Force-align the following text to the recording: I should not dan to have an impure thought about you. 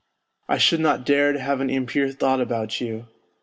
I 0.49 0.57
should 0.57 0.79
not 0.79 1.05
dan 1.05 1.35
to 1.35 1.39
have 1.39 1.61
an 1.61 1.69
impure 1.69 2.09
thought 2.09 2.41
about 2.41 2.81
you. 2.81 3.05